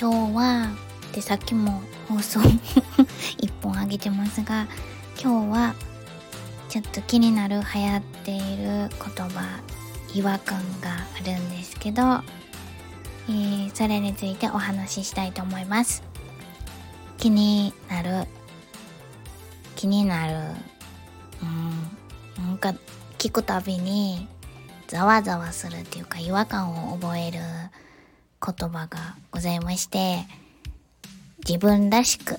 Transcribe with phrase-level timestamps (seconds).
[0.00, 0.70] 今日は
[1.12, 2.40] でさっきも放送
[3.36, 4.66] 一本あげてますが
[5.22, 5.74] 今日は
[6.70, 9.60] ちょっと気になる流行っている言葉
[10.14, 12.22] 違和感があるんですけど、
[13.28, 16.02] えー、それについてお話ししたいと思います。
[17.18, 18.26] 気になる。
[19.76, 20.32] 気になる。
[21.42, 22.72] うんなんか
[23.18, 24.26] 聞くたびに
[24.88, 27.40] ざわざわするっていうか違和感を覚える。
[28.44, 30.24] 言葉がございまして
[31.46, 32.36] 自分らしく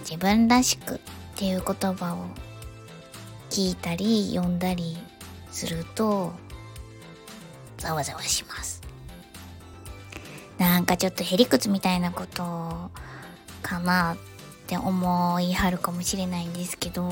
[0.00, 0.98] 自分らしくっ
[1.36, 2.24] ていう言葉を
[3.50, 4.96] 聞いたり読んだり
[5.50, 6.32] すると
[7.76, 8.80] ざわざわします。
[10.58, 12.90] なんかちょっとへりくつみたいなこと
[13.62, 14.16] かなっ
[14.66, 17.08] て思いはるかもしれないんですけど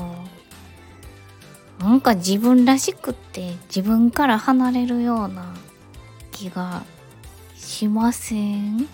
[1.79, 5.55] なんか自分らしくって自分から離れるような
[6.31, 6.83] 気が
[7.59, 8.87] しません。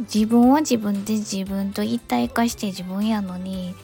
[0.00, 3.74] 自分は自分で自分と一体化して自分やのに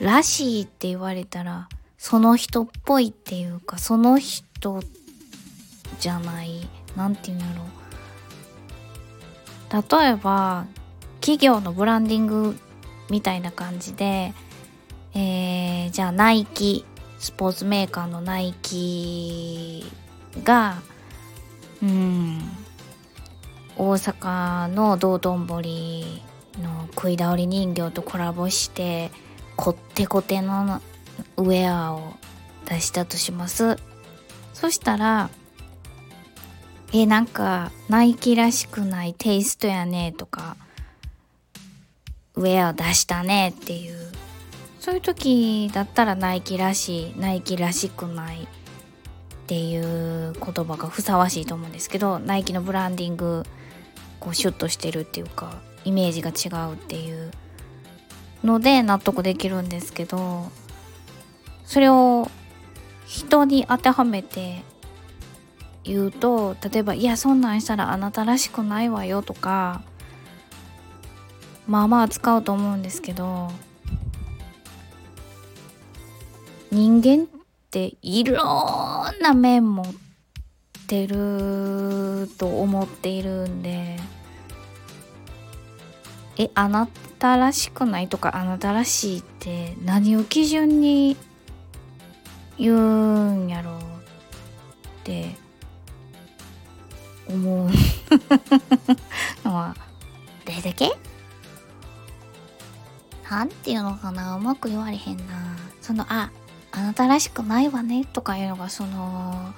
[0.00, 4.82] らしいって言われたらその人っぽいっていうかその人
[6.00, 6.68] じゃない。
[6.96, 7.62] 何て言うんやろ
[9.80, 10.00] う。
[10.00, 10.66] 例えば
[11.20, 12.56] 企業のブランディング
[13.10, 14.32] みたいな感じで、
[15.14, 16.84] えー、じゃあナイキ
[17.18, 19.84] スポーツメーカーのナイキ
[20.42, 20.82] が
[23.76, 26.22] 大阪の道頓堀
[26.62, 29.10] の食い倒り人形とコラボして
[29.56, 30.80] こってこての
[31.36, 32.14] ウェアを
[32.66, 33.76] 出したとします。
[34.52, 35.30] そしたら
[36.92, 40.56] えなんかナイキらしくないテイストやねとか
[42.36, 44.14] ウェア出したねっていう。
[44.84, 48.46] そういう時だったらナイキらしいナイキらしくない
[49.44, 53.44] っていう言葉がふさわしいと思うんですけどナイキのブランディング
[54.18, 57.30] こうシュッとしてるっていうかイメージが違うっていう
[58.42, 60.46] ので納得できるんですけど
[61.66, 62.30] それを
[63.06, 64.62] 人に当てはめて
[65.82, 69.82] 言うと例えば「いやそんなんしたらあなたらしくないわよ」とか
[71.66, 73.50] まあまあ使うと思うんですけど
[76.70, 77.28] 人間
[77.74, 79.86] っていろんな面持っ
[80.86, 83.98] てると思っているんで。
[86.36, 88.08] えあなたらしくない？
[88.08, 91.16] とかあなたらしいって何を基準に
[92.58, 93.80] 言うんやろうっ
[95.02, 95.34] て。
[97.26, 97.70] 思う。
[99.44, 99.74] のは
[100.44, 100.92] どれだけ？
[103.28, 104.36] なんていうのかな？
[104.36, 105.24] うまく言われへんな。
[105.80, 106.30] そのあ
[106.76, 109.54] あなたらしくないわねとかいうのがその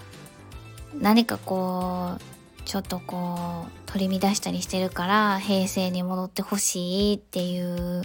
[1.01, 8.03] 何かこうちょっとこう取り乱したりしてるから平成に戻ってほしいっていう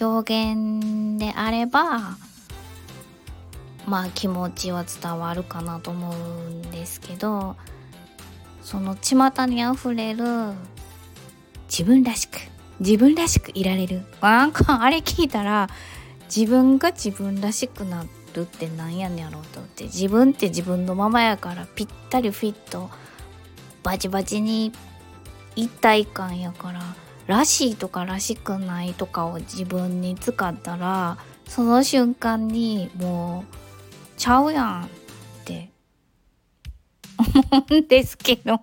[0.00, 2.18] 表現であれば
[3.86, 7.56] まあ気持ちは伝わるかなと思うんですけど
[8.62, 10.52] その巷にあふれる
[11.70, 12.38] 自分らしく
[12.80, 14.02] 自分らしくいられる。
[14.20, 15.68] なんかあれ聞いたら
[16.34, 19.84] 自分が自分らしくなってるってなんやねんやろうと思って。
[19.84, 22.90] 自分って自分のままやからぴったりフィット
[23.82, 24.72] バチバチに
[25.56, 26.80] 一体感やから。
[27.26, 33.54] らしいとか、らしくないとかを自分に使ったらその瞬間にもう
[34.16, 34.88] ちゃうやんっ
[35.44, 35.70] て
[37.16, 38.60] 思うんですけど。